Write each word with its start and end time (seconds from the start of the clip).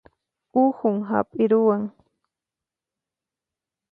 Uhun 0.61 0.95
hap'iruwan 1.09 1.83